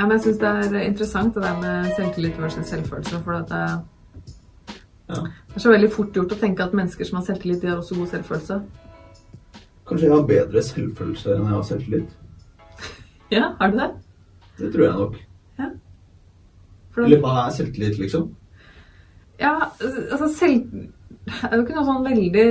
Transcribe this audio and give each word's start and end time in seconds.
Ja, 0.00 0.06
men 0.06 0.16
jeg 0.16 0.22
syns 0.24 0.38
det 0.40 0.50
er 0.80 0.84
interessant 0.86 1.34
det 1.36 1.42
der 1.44 1.56
med 1.60 1.90
selvtillit 1.92 2.38
versus 2.40 2.70
selvfølelse. 2.72 3.18
For 3.24 3.32
at 3.36 3.50
det, 3.50 3.64
Ja. 5.10 5.14
det 5.20 5.56
er 5.58 5.60
så 5.60 5.72
veldig 5.74 5.90
fort 5.92 6.14
gjort 6.16 6.32
å 6.32 6.38
tenke 6.40 6.64
at 6.64 6.72
mennesker 6.72 7.04
som 7.04 7.18
har 7.18 7.26
selvtillit, 7.26 7.60
de 7.60 7.68
har 7.68 7.82
også 7.82 7.98
god 7.98 8.06
selvfølelse. 8.14 8.60
Kanskje 9.90 10.06
jeg 10.06 10.14
har 10.14 10.26
bedre 10.30 10.62
selvfølelse 10.62 11.34
enn 11.34 11.44
jeg 11.44 11.54
har 11.58 11.66
selvtillit. 11.68 12.16
Ja, 13.30 13.52
har 13.60 13.70
du 13.70 13.76
det? 13.78 13.90
Det 14.58 14.72
tror 14.72 14.84
jeg 14.86 14.94
nok. 14.94 15.18
For 16.90 17.04
Eller 17.04 17.20
hva 17.22 17.34
er 17.44 17.52
selvtillit, 17.54 17.98
liksom? 18.00 18.30
Ja, 19.40 19.52
altså 19.80 20.32
selv... 20.34 20.88
Det 21.30 21.46
er 21.46 21.56
jo 21.56 21.62
ikke 21.62 21.76
noe 21.76 21.86
sånn 21.86 22.06
veldig 22.08 22.46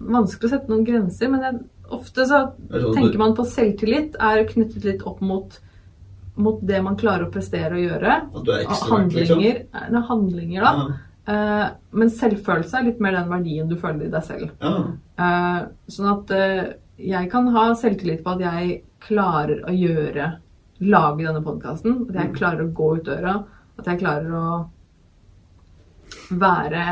vanskelig 0.00 0.48
å 0.48 0.50
sette 0.50 0.72
noen 0.72 0.86
grenser, 0.86 1.28
men 1.30 1.44
jeg, 1.44 1.60
ofte 1.94 2.24
så 2.26 2.40
det 2.72 2.80
sånn 2.82 2.96
tenker 2.96 3.20
man 3.20 3.36
på 3.38 3.44
selvtillit 3.46 4.16
er 4.18 4.42
knyttet 4.48 4.86
litt 4.88 5.04
opp 5.06 5.20
mot, 5.22 5.60
mot 6.36 6.58
det 6.68 6.82
man 6.84 6.96
klarer 7.00 7.26
å 7.26 7.32
prestere 7.32 7.74
og 7.78 7.80
gjøre. 7.84 8.14
At 8.36 8.44
du 8.44 8.50
er 8.52 8.64
ekstrovert, 8.66 9.12
liksom? 9.14 9.38
handlinger, 9.40 9.60
nei, 9.92 10.02
handlinger 10.10 10.66
da. 10.66 10.72
Ja. 10.76 11.02
Uh, 11.26 11.68
men 11.98 12.10
selvfølelse 12.14 12.76
er 12.78 12.84
litt 12.86 13.00
mer 13.02 13.16
den 13.16 13.30
verdien 13.32 13.68
du 13.70 13.74
føler 13.80 14.06
i 14.06 14.12
deg 14.12 14.22
selv. 14.26 14.50
ja. 14.62 14.74
Uh, 15.16 15.60
sånn 15.90 16.10
at 16.12 16.30
uh, 16.36 16.74
jeg 17.00 17.30
kan 17.32 17.48
ha 17.54 17.70
selvtillit 17.76 18.22
på 18.24 18.34
at 18.36 18.44
jeg 18.44 18.82
klarer 19.06 19.62
å 19.68 19.72
gjøre 19.74 20.34
Lage 20.80 21.24
denne 21.24 21.40
podkasten. 21.40 22.02
At 22.10 22.14
jeg 22.20 22.28
Mm. 22.30 22.34
klarer 22.36 22.62
å 22.66 22.72
gå 22.76 22.88
ut 22.98 23.04
døra. 23.04 23.34
At 23.78 23.86
jeg 23.88 23.98
klarer 24.02 24.32
å 24.36 24.48
være 26.36 26.82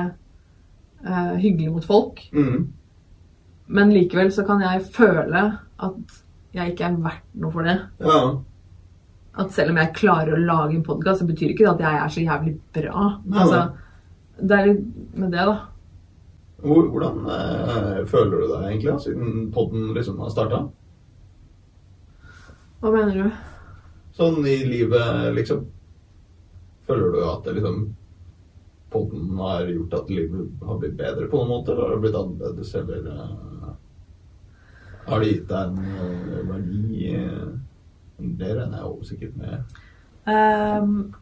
eh, 1.04 1.34
hyggelig 1.42 1.70
mot 1.74 1.84
folk. 1.84 2.22
Mm. 2.32 2.72
Men 3.66 3.92
likevel 3.92 4.32
så 4.32 4.44
kan 4.46 4.60
jeg 4.64 4.86
føle 4.94 5.42
at 5.84 6.18
jeg 6.56 6.72
ikke 6.72 6.86
er 6.88 6.96
verdt 7.04 7.26
noe 7.34 7.52
for 7.52 7.62
det. 7.68 7.78
ja. 8.00 8.20
At 9.34 9.54
selv 9.54 9.72
om 9.72 9.78
jeg 9.80 9.94
klarer 9.96 10.36
å 10.36 10.42
lage 10.42 10.76
en 10.76 10.86
podkast, 10.86 11.22
så 11.22 11.26
betyr 11.26 11.54
ikke 11.54 11.64
det 11.64 11.72
at 11.72 11.84
jeg 11.84 12.00
er 12.00 12.12
så 12.14 12.24
jævlig 12.24 12.52
bra. 12.76 13.06
Altså, 13.34 13.62
det 14.38 14.58
er 14.58 14.68
litt 14.68 14.84
med 15.18 15.34
det, 15.34 15.46
da. 15.48 15.56
Hvordan 16.64 17.26
eh, 17.34 17.98
føler 18.08 18.38
du 18.38 18.46
deg 18.46 18.68
egentlig, 18.68 18.92
da, 18.92 19.00
siden 19.02 19.50
podden 19.52 19.90
liksom 19.96 20.22
har 20.22 20.30
starta? 20.32 20.62
Hva 22.80 22.92
mener 22.94 23.18
du? 23.18 23.42
Sånn 24.14 24.38
i 24.46 24.56
livet, 24.68 25.34
liksom. 25.34 25.66
Føler 26.86 27.12
du 27.12 27.20
at 27.26 27.44
det 27.48 27.56
liksom 27.58 27.84
podden 28.94 29.38
har 29.42 29.66
gjort 29.66 29.94
at 29.98 30.10
livet 30.14 30.62
har 30.62 30.78
blitt 30.78 30.98
bedre 30.98 31.26
på 31.26 31.40
noen 31.40 31.50
måte, 31.50 31.72
eller 31.72 31.88
har 31.88 31.96
det 31.96 32.02
blitt 32.04 32.18
annerledes, 32.20 32.74
eller 32.78 33.08
uh, 33.10 33.72
har 35.08 35.20
det 35.20 35.30
gitt 35.32 35.48
deg 35.50 35.72
en 35.72 35.80
eh, 35.90 36.44
det 38.18 38.50
regner 38.54 38.78
jeg 38.78 38.88
jo 38.88 39.08
sikkert 39.08 39.36
med. 39.40 39.76
Um, 40.24 41.14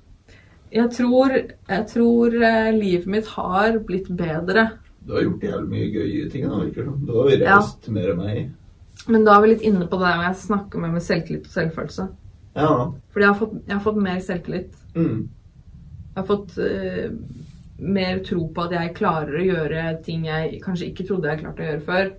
jeg 0.72 0.88
tror, 0.96 1.34
jeg 1.68 1.86
tror 1.90 2.36
eh, 2.48 2.70
livet 2.72 3.08
mitt 3.10 3.28
har 3.34 3.76
blitt 3.86 4.08
bedre. 4.16 4.68
Du 5.02 5.12
har 5.16 5.26
gjort 5.26 5.44
jævlig 5.44 5.68
mye 5.68 5.90
gøye 5.92 6.28
ting, 6.32 6.46
da, 6.48 6.60
virker 6.62 6.86
det. 6.86 6.94
Du 7.08 7.14
har 7.18 7.30
reist 7.42 7.88
mer 7.92 8.12
enn 8.12 8.20
meg. 8.22 8.42
Men 9.10 9.26
da 9.26 9.34
er 9.34 9.44
vi 9.44 9.52
litt 9.52 9.64
inne 9.66 9.88
på 9.90 9.98
det 10.00 10.12
jeg 10.14 10.40
snakker 10.46 10.82
med 10.82 10.94
med 10.94 11.04
selvtillit 11.04 11.48
og 11.48 11.56
selvfølelse. 11.56 12.08
Ja. 12.54 12.72
Fordi 13.12 13.24
jeg 13.24 13.32
har 13.32 13.38
fått, 13.40 13.54
jeg 13.66 13.74
har 13.74 13.84
fått 13.84 14.02
mer 14.04 14.20
selvtillit. 14.22 14.76
Mm. 14.94 15.18
Jeg 16.12 16.20
har 16.20 16.28
fått 16.28 16.56
uh, 16.60 17.14
mer 17.82 18.22
tro 18.24 18.46
på 18.54 18.66
at 18.66 18.76
jeg 18.76 18.96
klarer 18.96 19.38
å 19.40 19.46
gjøre 19.48 19.86
ting 20.06 20.28
jeg 20.28 20.60
kanskje 20.64 20.90
ikke 20.92 21.08
trodde 21.08 21.32
jeg 21.32 21.42
klarte 21.42 21.64
å 21.64 21.70
gjøre 21.70 21.86
før. 21.88 22.12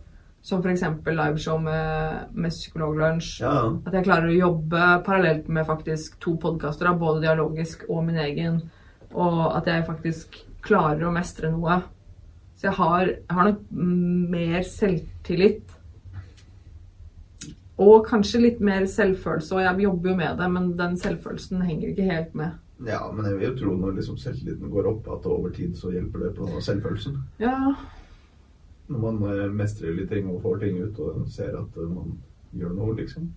Som 0.43 0.59
f.eks. 0.59 0.83
liveshow 1.07 1.59
med, 1.63 2.31
med 2.35 2.51
Psykologlunsj. 2.51 3.37
Ja. 3.45 3.57
At 3.87 3.95
jeg 3.95 4.07
klarer 4.09 4.27
å 4.27 4.35
jobbe 4.35 4.87
parallelt 5.05 5.47
med 5.47 5.67
faktisk 5.69 6.17
to 6.23 6.35
podkaster, 6.41 6.91
både 6.99 7.23
dialogisk 7.23 7.85
og 7.87 8.03
min 8.09 8.19
egen. 8.25 8.59
Og 9.13 9.45
at 9.53 9.69
jeg 9.71 9.87
faktisk 9.87 10.41
klarer 10.63 11.07
å 11.07 11.13
mestre 11.15 11.51
noe. 11.53 11.79
Så 12.57 12.67
jeg 12.67 12.75
har, 12.79 13.05
jeg 13.07 13.37
har 13.37 13.49
nok 13.49 13.63
mer 14.35 14.67
selvtillit. 14.67 15.71
Og 17.83 18.05
kanskje 18.05 18.43
litt 18.43 18.59
mer 18.63 18.85
selvfølelse, 18.87 19.55
og 19.55 19.63
jeg 19.63 19.87
jobber 19.87 20.11
jo 20.11 20.19
med 20.19 20.37
det, 20.39 20.51
men 20.53 20.69
den 20.77 20.99
selvfølelsen 20.99 21.63
henger 21.65 21.89
ikke 21.89 22.11
helt 22.11 22.37
med. 22.37 22.59
ja, 22.85 23.01
men 23.15 23.25
jeg 23.25 23.39
vil 23.39 23.47
jo 23.47 23.57
tro 23.63 23.73
når 23.79 23.97
liksom 23.97 24.19
selvtilliten 24.19 24.69
går 24.69 24.91
opp, 24.91 25.07
at 25.15 25.25
over 25.25 25.49
tid 25.55 25.73
så 25.79 25.91
hjelper 25.95 26.27
det 26.27 26.31
på 26.37 26.47
selvfølelsen. 26.61 27.17
Ja, 27.41 27.73
Når 28.91 28.99
man 28.99 29.19
eh, 29.31 29.49
mestrer 29.51 29.95
litt 29.95 30.09
ting 30.11 30.27
og 30.31 30.41
får 30.43 30.63
ting 30.65 30.79
ut 30.83 30.99
og 31.03 31.27
ser 31.31 31.55
at 31.59 31.77
eh, 31.79 31.91
man 31.91 32.17
gjør 32.53 32.73
noe, 32.77 32.95
liksom. 32.99 33.29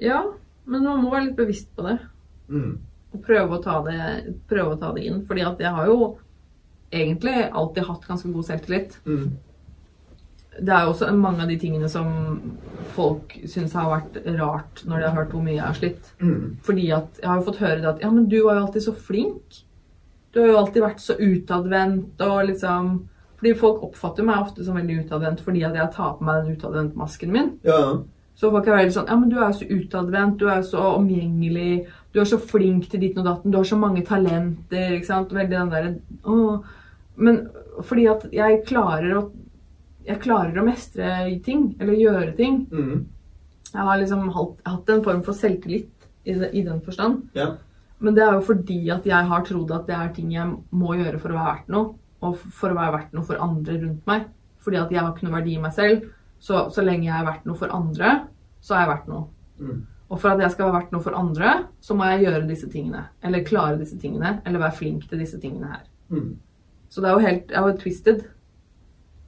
ja 0.00 0.22
men 0.66 0.82
man 0.82 1.02
må 1.02 1.12
være 1.12 1.28
litt 1.28 1.38
bevisst 1.38 1.72
på 1.76 1.86
det. 1.86 1.96
Mm. 2.50 2.70
Og 3.14 3.24
prøve 3.24 3.56
å 3.56 3.62
ta 3.62 3.80
det, 3.86 3.98
prøve 4.50 4.74
å 4.74 4.78
ta 4.80 4.92
det 4.96 5.04
inn. 5.06 5.20
Fordi 5.26 5.44
at 5.46 5.60
jeg 5.62 5.72
har 5.78 5.90
jo 5.90 5.98
egentlig 6.90 7.36
alltid 7.46 7.86
hatt 7.86 8.06
ganske 8.08 8.30
god 8.34 8.48
selvtillit. 8.48 8.96
Mm. 9.06 9.28
Det 10.56 10.72
er 10.72 10.86
jo 10.86 10.94
også 10.94 11.10
mange 11.14 11.44
av 11.44 11.52
de 11.52 11.58
tingene 11.60 11.88
som 11.92 12.08
folk 12.96 13.34
syns 13.44 13.76
har 13.76 13.90
vært 13.92 14.18
rart 14.38 14.82
når 14.88 15.02
de 15.02 15.06
har 15.06 15.16
hørt 15.18 15.34
hvor 15.36 15.44
mye 15.44 15.58
jeg 15.58 15.66
har 15.66 15.78
slitt. 15.78 16.12
Mm. 16.18 16.56
Fordi 16.66 16.88
at 16.96 17.20
jeg 17.22 17.30
har 17.30 17.38
jo 17.38 17.48
fått 17.50 17.62
høre 17.62 17.80
det 17.82 17.92
at 17.92 18.02
Ja, 18.02 18.10
men 18.10 18.28
du 18.32 18.38
var 18.40 18.58
jo 18.58 18.66
alltid 18.66 18.88
så 18.88 18.96
flink. 18.96 19.60
Du 20.34 20.42
har 20.42 20.50
jo 20.50 20.62
alltid 20.64 20.82
vært 20.82 21.04
så 21.04 21.14
utadvendt 21.20 22.26
og 22.26 22.40
liksom 22.50 22.96
Fordi 23.46 23.60
folk 23.60 23.82
oppfatter 23.86 24.26
meg 24.26 24.42
ofte 24.42 24.64
som 24.66 24.74
veldig 24.74 25.04
utadvendt 25.04 25.42
fordi 25.44 25.60
at 25.62 25.76
jeg 25.78 25.94
tar 25.94 26.16
på 26.18 26.24
meg 26.26 26.42
den 26.42 26.56
utadvendtmasken 26.56 27.30
min. 27.30 27.50
Ja. 27.66 27.78
Så 28.36 28.50
folk 28.50 28.66
er 28.66 28.80
veldig 28.80 28.94
sånn 28.96 29.06
Ja, 29.06 29.16
men 29.20 29.30
du 29.30 29.36
er 29.38 29.52
jo 29.52 29.58
så 29.60 29.68
utadvendt, 29.70 30.40
du 30.40 30.48
er 30.50 30.58
jo 30.58 30.70
så 30.72 30.86
omgjengelig, 30.96 31.84
du 32.10 32.18
er 32.20 32.26
så 32.26 32.40
flink 32.42 32.88
til 32.90 33.04
ditten 33.04 33.22
og 33.22 33.28
datten, 33.28 33.52
du 33.54 33.60
har 33.60 33.68
så 33.68 33.78
mange 33.78 34.02
talenter, 34.08 34.96
ikke 34.96 35.06
sant. 35.06 35.34
Veldig 35.36 35.54
den 35.54 35.70
derre 35.70 35.92
Men 37.14 37.38
fordi 37.86 38.06
at 38.10 38.26
jeg 38.34 38.64
klarer 38.66 39.14
å 39.20 39.28
Jeg 40.06 40.22
klarer 40.22 40.58
å 40.58 40.64
mestre 40.66 41.06
ting, 41.42 41.74
eller 41.80 41.98
gjøre 41.98 42.34
ting. 42.38 42.60
Mm. 42.70 43.06
Jeg 43.72 43.86
har 43.88 43.98
liksom 43.98 44.28
hatt, 44.30 44.60
hatt 44.62 44.90
en 44.90 45.02
form 45.02 45.22
for 45.26 45.34
selvtillit 45.34 46.06
i, 46.22 46.30
i 46.30 46.62
den 46.62 46.78
forstand. 46.80 47.24
Ja. 47.34 47.56
Men 47.98 48.14
det 48.14 48.22
er 48.22 48.36
jo 48.36 48.44
fordi 48.46 48.78
at 48.94 49.06
jeg 49.08 49.30
har 49.32 49.42
trodd 49.42 49.72
at 49.74 49.88
det 49.88 49.96
er 49.96 50.12
ting 50.14 50.30
jeg 50.30 50.46
må 50.70 50.94
gjøre 50.94 51.18
for 51.18 51.34
å 51.34 51.40
være 51.40 51.48
verdt 51.48 51.72
noe. 51.74 51.96
Og 52.26 52.38
for 52.38 52.72
å 52.72 52.78
være 52.78 52.94
verdt 52.98 53.16
noe 53.16 53.26
for 53.26 53.42
andre 53.42 53.80
rundt 53.80 54.06
meg. 54.10 54.30
Fordi 54.66 54.80
at 54.80 54.92
jeg 54.94 55.02
har 55.02 55.12
ikke 55.12 55.28
noe 55.28 55.36
verdi 55.38 55.56
i 55.56 55.62
meg 55.62 55.74
selv. 55.76 56.08
Så, 56.42 56.66
så 56.74 56.84
lenge 56.84 57.08
jeg 57.08 57.16
er 57.16 57.26
verdt 57.26 57.46
noe 57.48 57.58
for 57.58 57.72
andre, 57.72 58.10
så 58.60 58.74
er 58.76 58.82
jeg 58.82 58.90
verdt 58.90 59.06
noe. 59.10 59.28
Mm. 59.62 59.84
Og 60.06 60.20
for 60.22 60.30
at 60.30 60.42
jeg 60.42 60.54
skal 60.54 60.68
være 60.68 60.76
verdt 60.76 60.94
noe 60.94 61.02
for 61.02 61.18
andre, 61.18 61.52
så 61.82 61.96
må 61.96 62.06
jeg 62.10 62.26
gjøre 62.26 62.46
disse 62.46 62.68
tingene. 62.70 63.06
Eller 63.24 63.46
klare 63.46 63.78
disse 63.80 63.98
tingene. 63.98 64.36
Eller 64.46 64.62
være 64.62 64.78
flink 64.78 65.08
til 65.10 65.22
disse 65.22 65.40
tingene 65.42 65.72
her. 65.72 65.84
Mm. 66.12 66.34
Så 66.92 67.02
det 67.02 67.10
er 67.10 67.16
jo 67.16 67.26
helt 67.26 67.50
jeg 67.50 67.58
er 67.60 67.70
jo 67.70 67.78
twisted. 67.80 68.24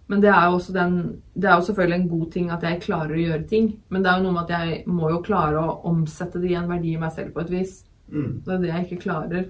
Men 0.09 0.23
det 0.25 0.31
er 0.31 0.45
jo 0.47 0.57
også 0.57 0.73
den 0.73 0.93
Det 1.35 1.51
er 1.51 1.57
jo 1.57 1.65
selvfølgelig 1.67 2.01
en 2.01 2.09
god 2.09 2.31
ting 2.33 2.51
at 2.55 2.63
jeg 2.65 2.83
klarer 2.85 3.17
å 3.17 3.25
gjøre 3.25 3.49
ting. 3.51 3.73
Men 3.89 4.05
det 4.05 4.11
er 4.11 4.21
jo 4.21 4.27
noe 4.29 4.37
med 4.37 4.47
at 4.47 4.55
jeg 4.55 4.83
må 4.87 5.11
jo 5.11 5.25
klare 5.25 5.61
å 5.61 5.77
omsette 5.91 6.41
det 6.43 6.53
i 6.53 6.57
en 6.61 6.71
verdi 6.71 6.95
i 6.95 7.01
meg 7.01 7.13
selv 7.17 7.35
på 7.35 7.43
et 7.43 7.53
vis. 7.53 7.83
Mm. 8.09 8.31
Det 8.45 8.55
er 8.55 8.63
det 8.63 8.73
jeg 8.73 8.87
ikke 8.87 9.03
klarer. 9.09 9.49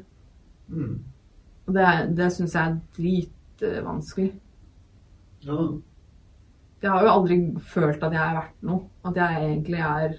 Mm. 0.69 0.95
Og 1.69 1.77
det, 1.77 1.89
det 2.17 2.31
syns 2.33 2.57
jeg 2.57 2.65
er 2.65 2.81
dritvanskelig. 3.61 4.33
Ja. 5.47 5.59
Jeg 6.83 6.95
har 6.95 7.05
jo 7.05 7.13
aldri 7.13 7.37
følt 7.67 8.03
at 8.07 8.15
jeg 8.15 8.23
er 8.23 8.39
verdt 8.39 8.67
noe. 8.67 8.87
At 9.09 9.19
jeg 9.19 9.45
egentlig 9.45 9.83
er 9.83 10.19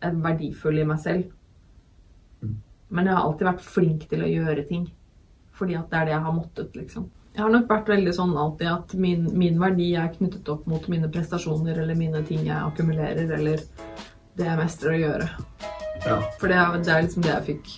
er 0.00 0.16
verdifull 0.24 0.80
i 0.80 0.88
meg 0.88 1.00
selv. 1.02 1.30
Mm. 2.42 2.56
Men 2.88 3.08
jeg 3.08 3.16
har 3.16 3.28
alltid 3.28 3.48
vært 3.50 3.64
flink 3.64 4.06
til 4.10 4.24
å 4.24 4.30
gjøre 4.30 4.66
ting. 4.68 4.86
Fordi 5.56 5.76
at 5.76 5.90
det 5.90 5.98
er 5.98 6.08
det 6.08 6.14
jeg 6.14 6.26
har 6.26 6.36
måttet, 6.36 6.76
liksom. 6.78 7.08
Jeg 7.30 7.44
har 7.44 7.52
nok 7.52 7.68
vært 7.70 7.90
veldig 7.92 8.12
sånn 8.16 8.32
alltid 8.42 8.68
at 8.72 8.94
min, 8.98 9.28
min 9.38 9.60
verdi 9.60 9.92
er 9.98 10.10
knyttet 10.16 10.48
opp 10.50 10.64
mot 10.68 10.86
mine 10.90 11.08
prestasjoner 11.12 11.78
eller 11.78 11.98
mine 11.98 12.24
ting 12.26 12.42
jeg 12.48 12.56
akkumulerer, 12.58 13.30
eller 13.36 13.62
det 14.38 14.48
jeg 14.48 14.58
mestrer 14.58 14.96
å 14.96 15.00
gjøre. 15.04 15.28
ja. 16.08 16.16
For 16.40 16.50
det 16.50 16.58
er, 16.58 16.78
det 16.80 16.94
er 16.94 17.04
liksom 17.06 17.26
det 17.26 17.32
jeg 17.34 17.46
fikk, 17.50 17.70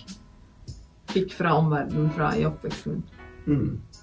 fikk 1.13 1.35
fra 1.37 1.53
omverdenen 1.59 2.09
fra 2.15 2.31
i 2.39 2.47
oppveksten 2.49 2.97
min. 2.97 3.05
Mm. 3.43 4.02